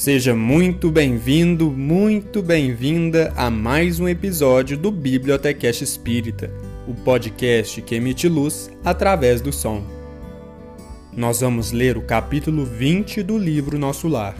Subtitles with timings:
[0.00, 6.50] Seja muito bem-vindo, muito bem-vinda a mais um episódio do Bibliotecast Espírita,
[6.88, 9.84] o podcast que emite luz através do som.
[11.14, 14.36] Nós vamos ler o capítulo 20 do livro Nosso Lar,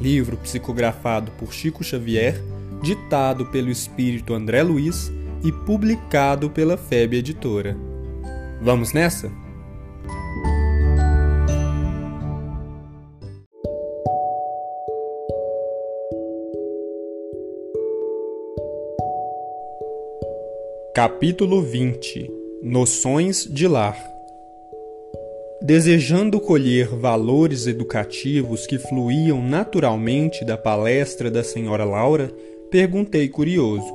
[0.00, 2.42] livro psicografado por Chico Xavier,
[2.82, 5.12] ditado pelo espírito André Luiz
[5.44, 7.76] e publicado pela FEB Editora.
[8.60, 9.30] Vamos nessa?
[21.00, 22.28] Capítulo 20
[22.60, 23.96] Noções de Lar
[25.62, 32.32] Desejando colher valores educativos que fluíam naturalmente da palestra da senhora Laura,
[32.68, 33.86] perguntei curioso: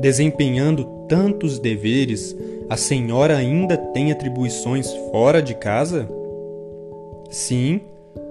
[0.00, 2.36] Desempenhando tantos deveres,
[2.68, 6.08] a senhora ainda tem atribuições fora de casa?
[7.30, 7.80] Sim,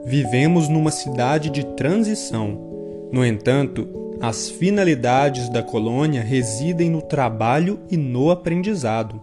[0.06, 2.58] vivemos numa cidade de transição.
[3.12, 9.22] No entanto, as finalidades da colônia residem no trabalho e no aprendizado.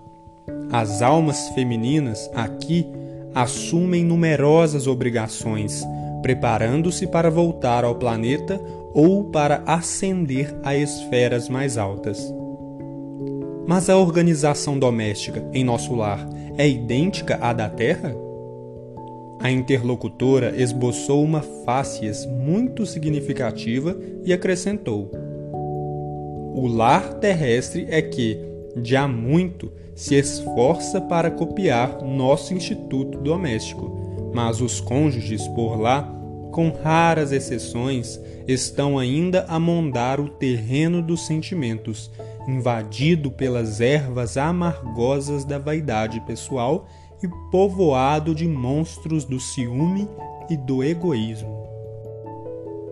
[0.73, 2.87] As almas femininas aqui
[3.35, 5.85] assumem numerosas obrigações,
[6.23, 8.59] preparando-se para voltar ao planeta
[8.95, 12.33] ou para ascender a esferas mais altas.
[13.67, 18.26] Mas a organização doméstica em nosso lar é idêntica à da Terra?
[19.39, 25.11] A interlocutora esboçou uma fácies muito significativa e acrescentou:
[26.55, 28.39] O lar terrestre é que,
[28.77, 36.03] de há muito, se esforça para copiar nosso instituto doméstico, mas os cônjuges por lá,
[36.51, 42.11] com raras exceções, estão ainda a mondar o terreno dos sentimentos,
[42.49, 46.87] invadido pelas ervas amargosas da vaidade pessoal
[47.23, 50.09] e povoado de monstros do ciúme
[50.51, 51.67] e do egoísmo.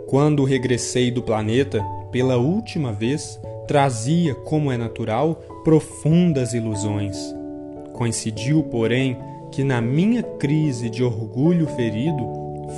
[0.07, 5.35] Quando regressei do planeta, pela última vez, trazia, como é natural,
[5.65, 7.17] profundas ilusões.
[7.93, 9.19] Coincidiu, porém,
[9.51, 12.25] que na minha crise de orgulho ferido,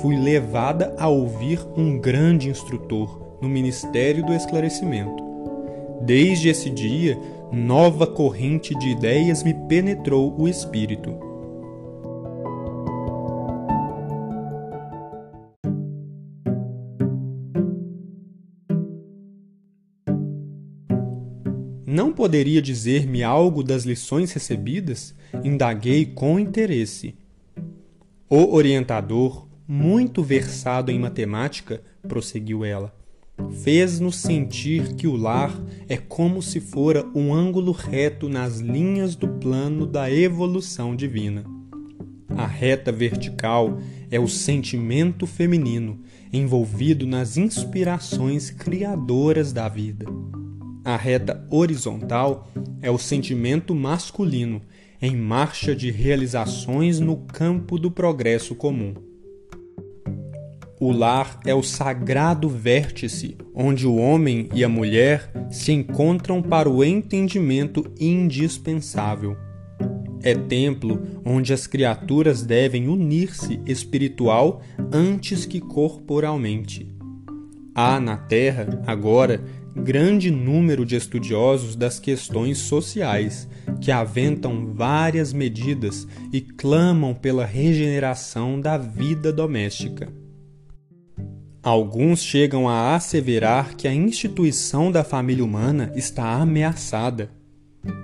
[0.01, 5.23] fui levada a ouvir um grande instrutor no Ministério do Esclarecimento.
[6.01, 7.17] Desde esse dia,
[7.51, 11.26] nova corrente de ideias me penetrou o espírito
[21.89, 25.15] Não poderia dizer-me algo das lições recebidas?
[25.41, 27.15] Indaguei com interesse.
[28.29, 32.93] O orientador, muito versado em matemática, prosseguiu ela,
[33.63, 39.29] fez-nos sentir que o lar é como se fora um ângulo reto nas linhas do
[39.29, 41.45] plano da evolução divina.
[42.35, 43.79] A reta vertical
[44.11, 46.01] é o sentimento feminino
[46.33, 50.05] envolvido nas inspirações criadoras da vida.
[50.87, 52.47] A reta horizontal
[52.81, 54.61] é o sentimento masculino
[55.01, 58.93] em marcha de realizações no campo do progresso comum.
[60.79, 66.69] O lar é o sagrado vértice onde o homem e a mulher se encontram para
[66.69, 69.35] o entendimento indispensável.
[70.23, 76.95] É templo onde as criaturas devem unir-se espiritual antes que corporalmente.
[77.79, 79.39] Há na Terra, agora,
[79.83, 83.47] grande número de estudiosos das questões sociais
[83.79, 90.11] que aventam várias medidas e clamam pela regeneração da vida doméstica.
[91.61, 97.29] Alguns chegam a asseverar que a instituição da família humana está ameaçada.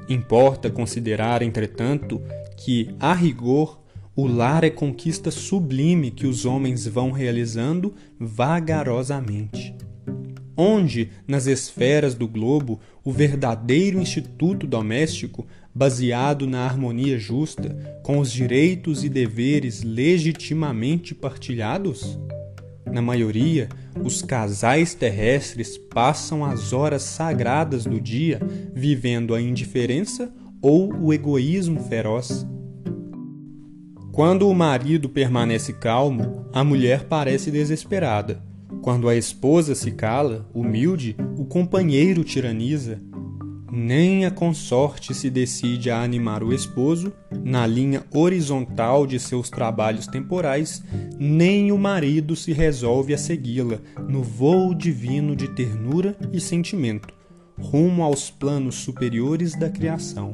[0.10, 2.22] Importa considerar, entretanto,
[2.58, 3.82] que, a rigor,
[4.16, 9.74] o lar é conquista sublime que os homens vão realizando vagarosamente
[10.56, 18.32] onde, nas esferas do globo, o verdadeiro instituto doméstico, baseado na harmonia justa, com os
[18.32, 22.18] direitos e deveres legitimamente partilhados?
[22.86, 23.70] Na maioria,
[24.04, 28.40] os casais terrestres passam as horas sagradas do dia
[28.74, 32.46] vivendo a indiferença ou o egoísmo feroz.
[34.12, 38.53] Quando o marido permanece calmo, a mulher parece desesperada
[38.84, 43.02] quando a esposa se cala, humilde, o companheiro tiraniza.
[43.72, 47.14] Nem a consorte se decide a animar o esposo
[47.46, 50.84] na linha horizontal de seus trabalhos temporais,
[51.18, 57.14] nem o marido se resolve a segui-la no voo divino de ternura e sentimento,
[57.58, 60.34] rumo aos planos superiores da criação.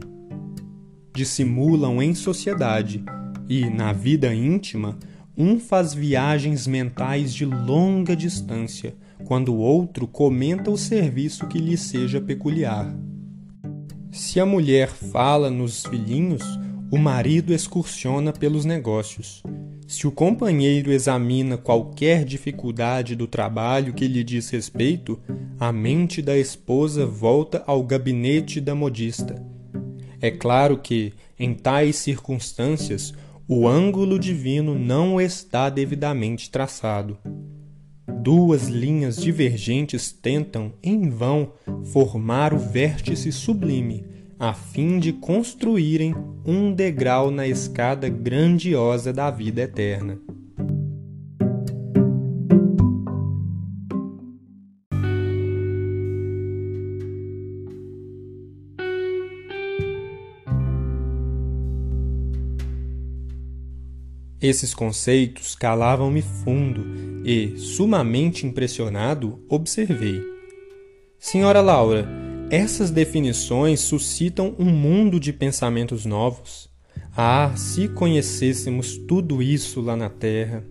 [1.14, 3.06] Dissimulam em sociedade
[3.48, 4.98] e, na vida íntima,
[5.40, 8.94] um faz viagens mentais de longa distância,
[9.24, 12.94] quando o outro comenta o serviço que lhe seja peculiar.
[14.12, 16.44] Se a mulher fala nos filhinhos,
[16.92, 19.42] o marido excursiona pelos negócios.
[19.88, 25.18] Se o companheiro examina qualquer dificuldade do trabalho que lhe diz respeito,
[25.58, 29.42] a mente da esposa volta ao gabinete da modista.
[30.20, 33.14] É claro que, em tais circunstâncias,
[33.52, 37.18] o ângulo divino não está devidamente traçado.
[38.22, 41.54] Duas linhas divergentes tentam, em vão,
[41.86, 44.06] formar o vértice sublime,
[44.38, 46.14] a fim de construírem
[46.46, 50.20] um degrau na escada grandiosa da vida eterna.
[64.42, 66.86] Esses conceitos calavam-me fundo
[67.26, 70.22] e, sumamente impressionado, observei.
[71.18, 72.08] Senhora Laura,
[72.50, 76.70] essas definições suscitam um mundo de pensamentos novos.
[77.16, 80.64] Ah, se conhecêssemos tudo isso lá na Terra!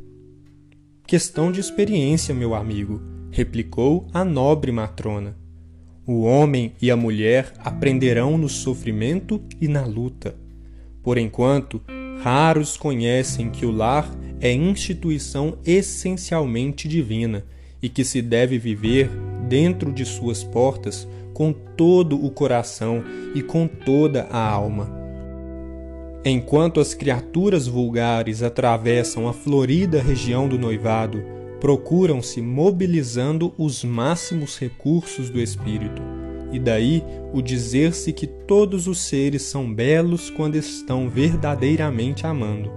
[1.06, 5.36] Questão de experiência, meu amigo, replicou a nobre matrona.
[6.06, 10.34] O homem e a mulher aprenderão no sofrimento e na luta.
[11.02, 11.82] Por enquanto,
[12.20, 14.10] Raros conhecem que o lar
[14.40, 17.44] é instituição essencialmente divina
[17.80, 19.08] e que se deve viver
[19.48, 23.04] dentro de suas portas com todo o coração
[23.34, 24.92] e com toda a alma.
[26.24, 31.22] Enquanto as criaturas vulgares atravessam a florida região do noivado,
[31.60, 36.02] procuram-se mobilizando os máximos recursos do espírito
[36.52, 42.70] e daí o dizer-se que todos os seres são belos quando estão verdadeiramente amando.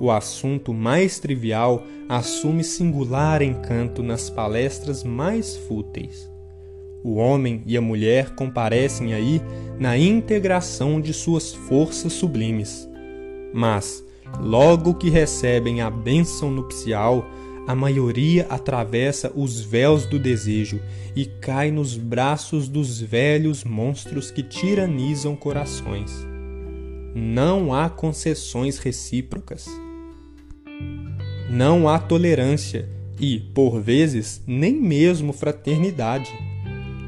[0.00, 6.30] O assunto mais trivial assume singular encanto nas palestras mais fúteis.
[7.02, 9.40] O homem e a mulher comparecem aí
[9.78, 12.88] na integração de suas forças sublimes.
[13.52, 14.04] Mas,
[14.40, 17.24] logo que recebem a bênção nupcial,
[17.68, 20.80] a maioria atravessa os véus do desejo
[21.14, 26.10] e cai nos braços dos velhos monstros que tiranizam corações.
[27.14, 29.68] Não há concessões recíprocas.
[31.50, 32.88] Não há tolerância
[33.20, 36.32] e, por vezes, nem mesmo fraternidade.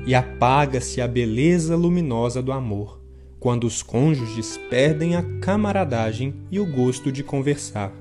[0.07, 3.01] E apaga-se a beleza luminosa do amor,
[3.39, 8.00] quando os cônjuges perdem a camaradagem e o gosto de conversar.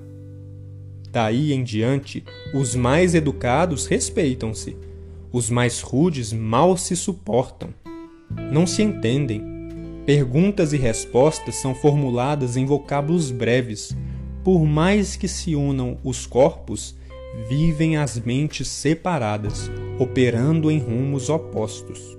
[1.11, 2.23] Daí em diante,
[2.53, 4.77] os mais educados respeitam-se,
[5.31, 7.69] os mais rudes mal se suportam.
[8.51, 9.43] Não se entendem.
[10.05, 13.95] Perguntas e respostas são formuladas em vocábulos breves.
[14.43, 16.95] Por mais que se unam os corpos,
[17.47, 19.69] vivem as mentes separadas,
[19.99, 22.17] operando em rumos opostos.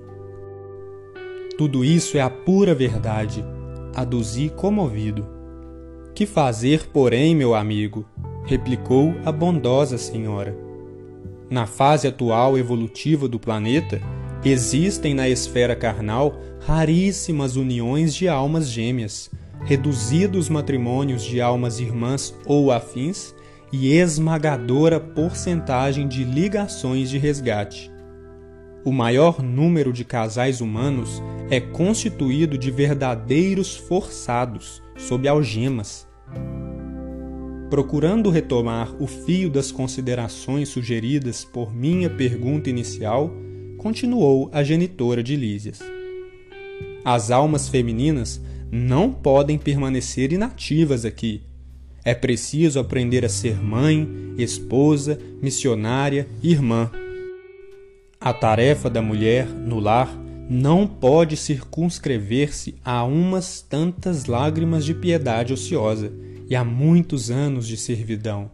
[1.57, 3.45] Tudo isso é a pura verdade,
[3.95, 5.40] aduzi comovido.
[6.21, 8.05] Que fazer, porém, meu amigo?
[8.45, 10.55] replicou a bondosa senhora.
[11.49, 14.03] Na fase atual evolutiva do planeta,
[14.45, 19.31] existem na esfera carnal raríssimas uniões de almas gêmeas,
[19.65, 23.35] reduzidos matrimônios de almas irmãs ou afins
[23.73, 27.91] e esmagadora porcentagem de ligações de resgate.
[28.85, 36.10] O maior número de casais humanos é constituído de verdadeiros forçados sob algemas
[37.71, 43.31] Procurando retomar o fio das considerações sugeridas por minha pergunta inicial,
[43.79, 45.81] continuou a genitora de Lísias.
[47.05, 51.43] As almas femininas não podem permanecer inativas aqui.
[52.05, 56.91] É preciso aprender a ser mãe, esposa, missionária, irmã.
[58.21, 60.13] A tarefa da mulher no lar
[60.52, 66.12] não pode circunscrever-se a umas tantas lágrimas de piedade ociosa
[66.49, 68.50] e há muitos anos de servidão.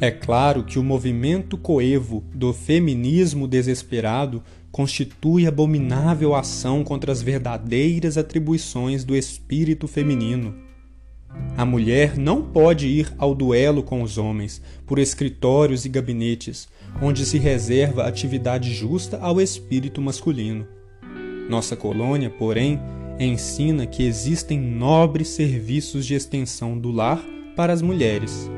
[0.00, 4.42] É claro que o movimento coevo do feminismo desesperado
[4.72, 10.54] constitui abominável ação contra as verdadeiras atribuições do espírito feminino.
[11.54, 16.66] A mulher não pode ir ao duelo com os homens por escritórios e gabinetes,
[17.02, 20.77] onde se reserva atividade justa ao espírito masculino.
[21.48, 22.78] Nossa colônia, porém,
[23.18, 27.24] ensina que existem nobres serviços de extensão do lar
[27.56, 28.50] para as mulheres.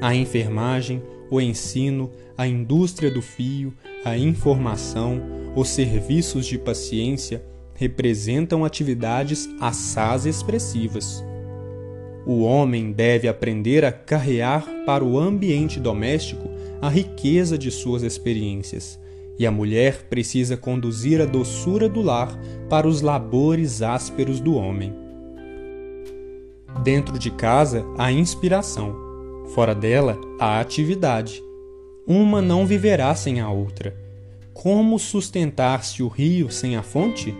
[0.00, 3.72] A enfermagem, o ensino, a indústria do fio,
[4.04, 5.20] a informação,
[5.56, 7.42] os serviços de paciência
[7.74, 11.24] representam atividades assaz expressivas.
[12.26, 16.50] O homem deve aprender a carrear para o ambiente doméstico
[16.82, 19.00] a riqueza de suas experiências,
[19.40, 24.92] e a mulher precisa conduzir a doçura do lar para os labores ásperos do homem.
[26.84, 28.94] Dentro de casa há inspiração,
[29.54, 31.42] fora dela há atividade.
[32.06, 33.96] Uma não viverá sem a outra.
[34.52, 37.34] Como sustentar-se o rio sem a fonte?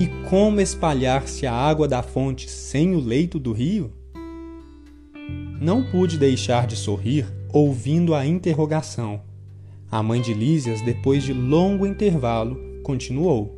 [0.00, 3.92] E como espalhar-se a água da fonte sem o leito do rio?
[5.60, 9.35] Não pude deixar de sorrir ouvindo a interrogação.
[9.90, 13.56] A mãe de Lísias, depois de longo intervalo, continuou.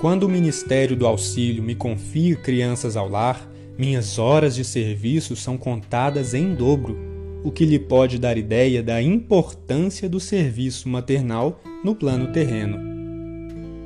[0.00, 5.58] Quando o Ministério do Auxílio me confia crianças ao lar, minhas horas de serviço são
[5.58, 6.96] contadas em dobro,
[7.44, 12.78] o que lhe pode dar ideia da importância do serviço maternal no plano terreno.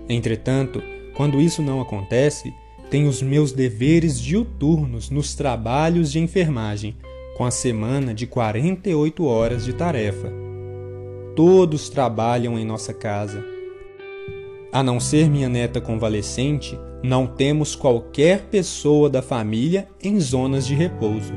[0.09, 0.83] Entretanto,
[1.14, 2.52] quando isso não acontece,
[2.91, 6.95] tenho os meus deveres diuturnos nos trabalhos de enfermagem,
[7.35, 10.33] com a semana de 48 horas de tarefa.
[11.35, 13.45] Todos trabalham em nossa casa.
[14.71, 20.75] A não ser minha neta convalescente, não temos qualquer pessoa da família em zonas de
[20.75, 21.33] repouso.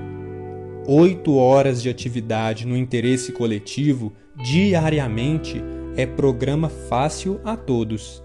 [0.87, 5.61] Oito horas de atividade no interesse coletivo diariamente
[5.97, 8.23] é programa fácil a todos.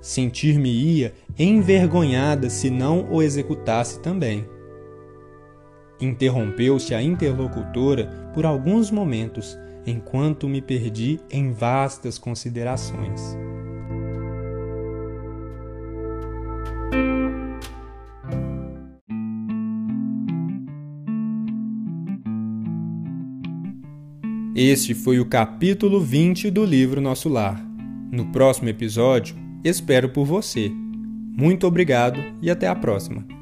[0.00, 4.46] Sentir-me-ia envergonhada se não o executasse também.
[6.00, 13.36] Interrompeu-se a interlocutora por alguns momentos, enquanto me perdi em vastas considerações.
[24.58, 27.62] Este foi o capítulo 20 do livro Nosso Lar.
[28.10, 30.70] No próximo episódio, espero por você.
[31.36, 33.35] Muito obrigado e até a próxima.